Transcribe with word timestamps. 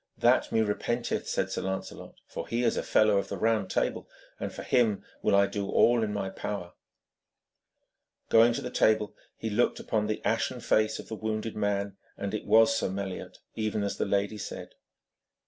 'That 0.17 0.51
me 0.51 0.61
repenteth,' 0.61 1.27
said 1.27 1.51
Sir 1.51 1.61
Lancelot, 1.61 2.15
'for 2.25 2.47
he 2.47 2.63
is 2.63 2.75
a 2.75 2.81
fellow 2.81 3.19
of 3.19 3.27
the 3.27 3.37
Round 3.37 3.69
Table, 3.69 4.09
and 4.39 4.51
for 4.51 4.63
him 4.63 5.05
will 5.21 5.35
I 5.35 5.45
do 5.45 5.69
all 5.69 6.01
in 6.01 6.11
my 6.11 6.31
power.' 6.31 6.73
Going 8.29 8.51
to 8.53 8.63
the 8.63 8.71
table, 8.71 9.15
he 9.37 9.51
looked 9.51 9.79
upon 9.79 10.07
the 10.07 10.19
ashen 10.25 10.59
face 10.59 10.97
of 10.97 11.07
the 11.07 11.15
wounded 11.15 11.55
man, 11.55 11.97
and 12.17 12.33
it 12.33 12.47
was 12.47 12.75
Sir 12.75 12.89
Meliot, 12.89 13.37
even 13.53 13.83
as 13.83 13.97
the 13.97 14.05
lady 14.05 14.39
said. 14.39 14.73